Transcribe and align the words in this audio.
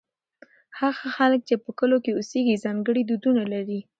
هغه 0.79 1.05
خلک 1.17 1.39
چې 1.47 1.55
په 1.63 1.69
کلو 1.79 1.97
کې 2.03 2.11
اوسېږي 2.17 2.55
ځانګړي 2.65 3.01
دودونه 3.09 3.43
لري. 3.53 3.79